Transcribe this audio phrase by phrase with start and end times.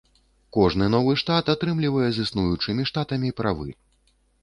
[0.55, 3.69] Кожны новы штат атрымлівае з існуючымі штатамі правы.